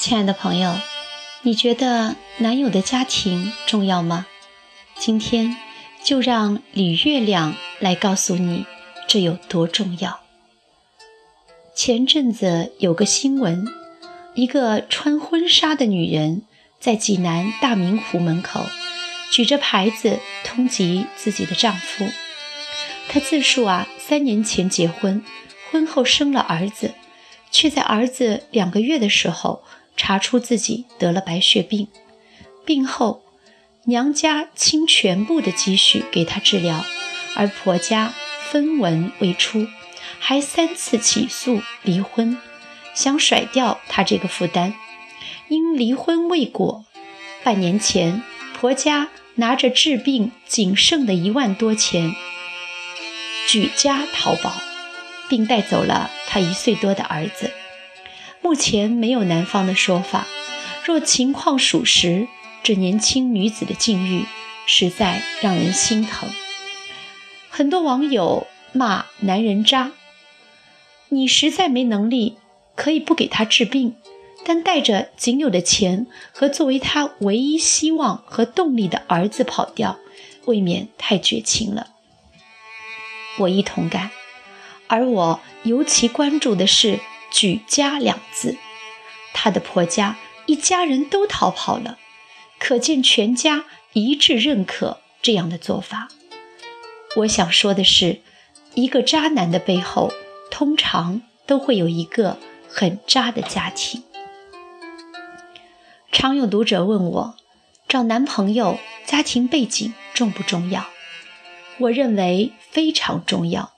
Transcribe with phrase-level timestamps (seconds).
[0.00, 0.76] 亲爱的朋友，
[1.42, 4.26] 你觉得男友的家庭重要吗？
[4.96, 5.58] 今天
[6.02, 8.64] 就让李月亮来告诉你
[9.06, 10.20] 这有多重要。
[11.74, 13.68] 前阵子有个新闻，
[14.32, 16.44] 一个穿婚纱的女人
[16.80, 18.64] 在济南大明湖门口
[19.30, 22.08] 举着牌子通缉自己的丈夫。
[23.10, 25.22] 她自述啊，三年前结婚，
[25.70, 26.94] 婚后生了儿子，
[27.50, 29.62] 却在儿子两个月的时候。
[30.00, 31.86] 查出自己得了白血病，
[32.64, 33.22] 病后
[33.84, 36.82] 娘家倾全部的积蓄给她治疗，
[37.36, 38.14] 而婆家
[38.50, 39.66] 分文未出，
[40.18, 42.38] 还三次起诉离婚，
[42.94, 44.72] 想甩掉她这个负担。
[45.48, 46.86] 因离婚未果，
[47.44, 48.22] 半年前
[48.54, 52.14] 婆家拿着治病仅剩的一万多钱，
[53.46, 54.54] 举家逃跑，
[55.28, 57.50] 并带走了她一岁多的儿子。
[58.50, 60.26] 目前没有男方的说法。
[60.84, 62.26] 若情况属实，
[62.64, 64.24] 这年轻女子的境遇
[64.66, 66.28] 实在让人心疼。
[67.48, 69.92] 很多网友骂男人渣
[71.10, 72.38] ：“你实在没能力，
[72.74, 73.94] 可以不给他治病，
[74.44, 80.00] 但带着仅有的钱和作为他唯一希望和动力的儿子跑掉，
[80.46, 81.90] 未免太绝情了。”
[83.38, 84.10] 我一同感。
[84.88, 86.98] 而我尤其关注的是。
[87.30, 88.56] 举家两字，
[89.32, 91.98] 她的婆家一家人都逃跑了，
[92.58, 96.08] 可见全家一致认可这样的做法。
[97.16, 98.20] 我想说的是，
[98.74, 100.12] 一个渣男的背后，
[100.50, 104.04] 通常都会有一个很渣的家庭。
[106.12, 107.36] 常有读者问我，
[107.88, 110.88] 找男朋友家庭背景重不重要？
[111.78, 113.72] 我认为非常重要，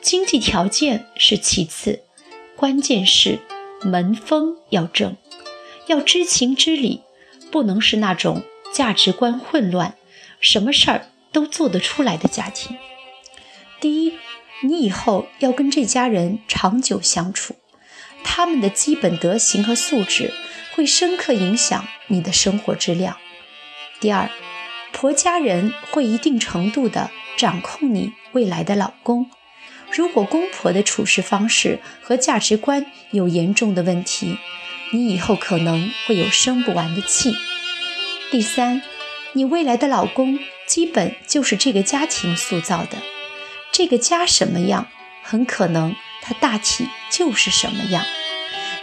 [0.00, 2.04] 经济条件是其次。
[2.58, 3.38] 关键是
[3.82, 5.16] 门风要正，
[5.86, 7.02] 要知情知理，
[7.52, 8.42] 不能是那种
[8.74, 9.94] 价值观混乱、
[10.40, 12.76] 什么事儿都做得出来的家庭。
[13.80, 14.18] 第一，
[14.64, 17.54] 你以后要跟这家人长久相处，
[18.24, 20.34] 他们的基本德行和素质
[20.74, 23.16] 会深刻影响你的生活质量。
[24.00, 24.28] 第二，
[24.90, 29.30] 婆家人会一定程度的掌控你未来的老公。
[29.98, 34.38] 如果公婆的处事方式和价值观有严重的问题，
[34.92, 37.34] 你以后可能会有生不完的气。
[38.30, 38.80] 第三，
[39.32, 40.38] 你未来的老公
[40.68, 42.98] 基本就是这个家庭塑造的，
[43.72, 44.86] 这个家什么样，
[45.24, 48.04] 很可能他大体就是什么样。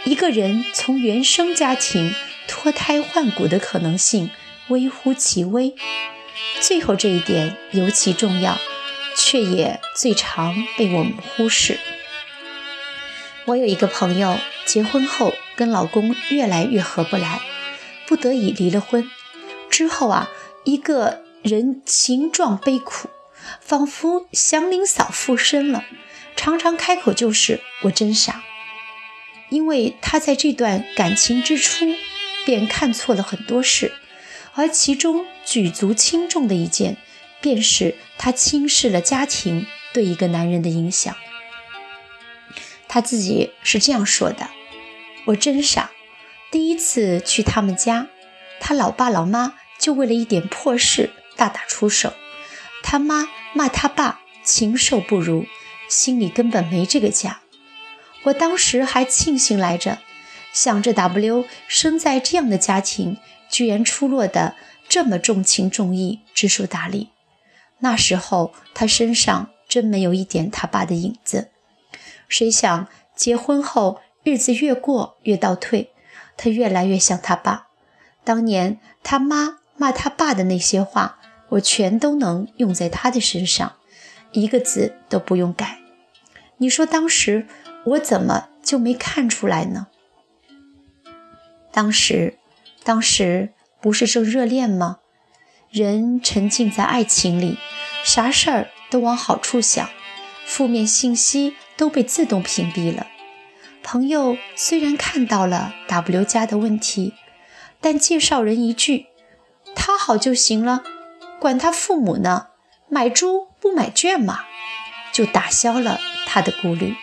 [0.04, 2.14] 一个人从原生家庭
[2.46, 4.28] 脱胎换骨的可能性
[4.68, 5.74] 微乎其微。
[6.60, 8.58] 最后这一点尤其重要。
[9.16, 11.78] 却也最常被我们忽视。
[13.46, 17.40] 我有一个朋友，结婚后跟老公越来越合不来，
[18.06, 19.10] 不得已离了婚。
[19.70, 20.28] 之后啊，
[20.64, 23.08] 一个人形状悲苦，
[23.60, 25.84] 仿佛祥林嫂附身了，
[26.34, 28.42] 常常开口就是“我真傻”。
[29.48, 31.86] 因为他在这段感情之初
[32.44, 33.92] 便看错了很多事，
[34.54, 36.96] 而其中举足轻重的一件。
[37.40, 41.14] 便是他轻视了家庭对一个男人的影响。
[42.88, 44.48] 他自己是这样说的
[45.26, 45.90] ：“我真傻，
[46.50, 48.08] 第一次去他们家，
[48.60, 52.14] 他老爸老妈就为了一点破事大打出手。
[52.82, 55.46] 他妈骂他爸禽兽不如，
[55.88, 57.40] 心里根本没这个家。
[58.24, 59.98] 我当时还庆幸来着，
[60.52, 63.18] 想着 W 生在这样的家庭，
[63.50, 64.54] 居然出落的
[64.88, 67.10] 这么重情重义、知书达理。”
[67.80, 71.50] 那时候他身上真没有一点他爸的影子，
[72.28, 75.92] 谁想结婚后日子越过越倒退，
[76.36, 77.68] 他越来越像他爸。
[78.24, 81.18] 当年他妈骂他爸的那些话，
[81.50, 83.76] 我全都能用在他的身上，
[84.32, 85.78] 一个字都不用改。
[86.58, 87.46] 你说当时
[87.84, 89.88] 我怎么就没看出来呢？
[91.70, 92.38] 当时，
[92.82, 95.00] 当时不是正热恋吗？
[95.70, 97.58] 人沉浸在爱情里，
[98.04, 99.90] 啥事儿都往好处想，
[100.46, 103.06] 负面信息都被自动屏蔽了。
[103.82, 107.14] 朋友虽然看到了 W 家的问题，
[107.80, 109.06] 但介绍人一句
[109.74, 110.82] “他好就行了，
[111.40, 112.46] 管他父母呢，
[112.88, 114.44] 买猪不买圈嘛”，
[115.12, 116.94] 就打消了他的顾虑。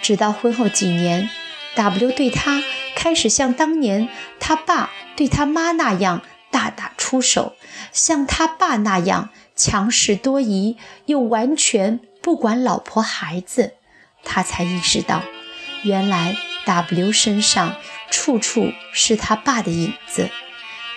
[0.00, 1.28] 直到婚后几年
[1.76, 2.62] ，W 对他
[2.96, 4.08] 开始像当年
[4.40, 6.22] 他爸对他妈那样。
[6.50, 7.54] 大打出手，
[7.90, 10.76] 像他爸那样强势多疑，
[11.06, 13.72] 又完全不管老婆孩子，
[14.22, 15.22] 他才意识到，
[15.84, 17.76] 原来 W 身上
[18.10, 20.28] 处处是他爸的影子。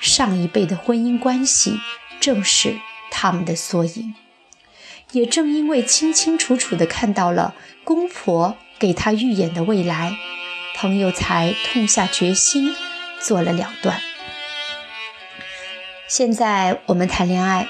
[0.02, 1.80] 上一辈的婚姻关系
[2.19, 4.13] 正是他们的缩影。
[5.13, 7.56] 也正因为清清楚楚地看到了
[7.86, 10.18] 公婆给他预演的未来，
[10.75, 12.75] 朋友才痛下决心
[13.22, 14.02] 做了了断。
[16.12, 17.69] 现在我们谈恋爱，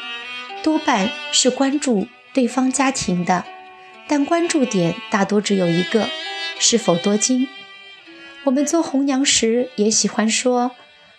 [0.63, 3.45] 多半是关注对方家庭的，
[4.07, 6.07] 但关注点大多只有一个：
[6.57, 7.47] 是否多金。
[8.45, 10.71] 我们做红娘时也喜欢说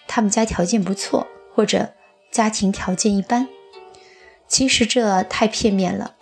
[0.08, 1.92] 他们家条件不错，或者
[2.32, 3.46] 家庭条件一般。
[4.48, 6.16] 其实这太片面了。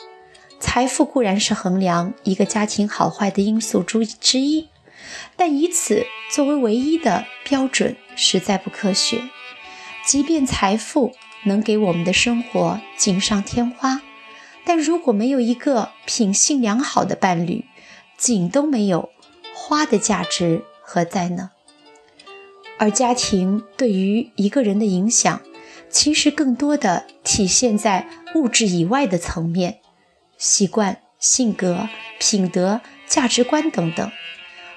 [0.61, 4.69] 财富固然是衡量一个家庭好坏的因素之之一，
[5.35, 9.23] 但以此作为唯一的标准实在不科学。
[10.05, 11.15] 即便财富
[11.45, 14.03] 能给我们的生活锦上添花，
[14.65, 17.65] 但如果没有一个品性良好的伴侣，
[18.17, 19.11] 锦都没有，
[19.55, 21.51] 花的价值何在呢？
[22.79, 25.41] 而家庭对于一个人的影响。
[25.93, 29.81] 其实更多的体现在物质以外的层面，
[30.39, 31.89] 习惯、性格、
[32.21, 34.09] 品德、价值观等等。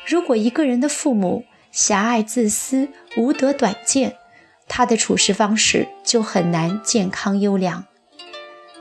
[0.08, 4.16] 如果一个人的父母狭隘自私、无德短见，
[4.68, 7.86] 他的处事方式就很难健康优良。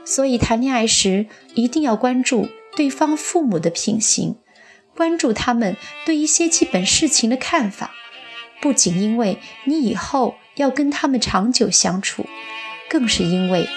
[0.05, 4.35] 所以谈恋爱时一定要关注对方父母的品行，
[4.95, 7.91] 关注他们对一些基本事情的看法，
[8.61, 10.35] 不仅因为你以后。
[10.55, 12.27] 要跟他们长久相处，
[12.87, 13.67] 更是因为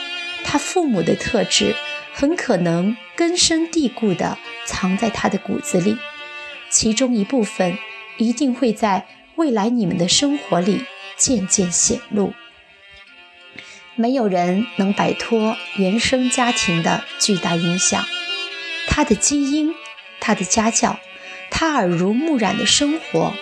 [0.44, 1.74] 他父母的特质
[2.12, 4.36] 很可能根深蒂固地
[4.66, 5.96] 藏在他的骨子里，
[6.68, 7.78] 其中一部分
[8.18, 9.06] 一定会在
[9.36, 10.84] 未来你们的生活里
[11.16, 12.34] 渐渐显露。
[13.94, 18.04] 没有人能摆脱原生家庭的巨大影响，
[18.88, 19.74] 他的基因、
[20.20, 20.98] 他的家教、
[21.50, 23.32] 他耳濡目染的生活，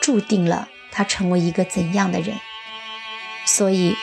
[0.00, 2.36] 注定了他成为一个怎样的人。
[3.44, 3.96] 所以，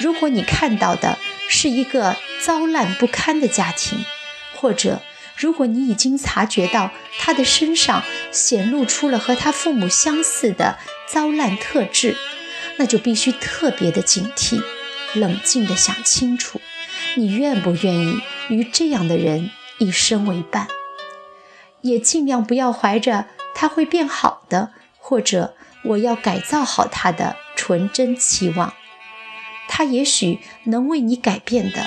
[0.00, 1.18] 如果你看到的
[1.48, 4.04] 是一个糟烂不堪的家庭，
[4.56, 5.02] 或者
[5.36, 12.16] 如果你已经察觉到他的身上显露出了和他父母相似的糟烂特质，
[12.80, 14.62] 那就必须特别的警惕，
[15.12, 16.62] 冷静的想清楚，
[17.14, 20.66] 你愿不愿意与这样的人一生为伴，
[21.82, 25.54] 也尽量不要怀着他会变好的，或者
[25.84, 28.72] 我要改造好他的纯真期望。
[29.68, 31.86] 他也许能为你改变的，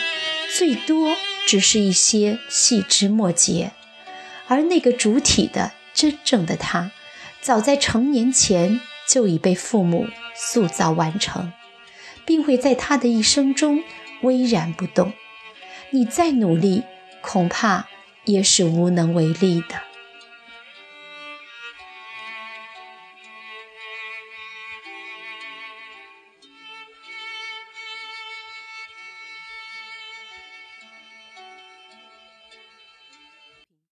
[0.55, 1.15] 最多
[1.47, 3.71] 只是一些细枝末节，
[4.47, 6.91] 而那个主体的真正的他，
[7.41, 11.53] 早在成年前就已被父母塑造完成，
[12.25, 13.83] 并会在他的一生中
[14.21, 15.13] 巍然不动。
[15.91, 16.83] 你再努力，
[17.21, 17.87] 恐怕
[18.25, 19.92] 也是无能为力的。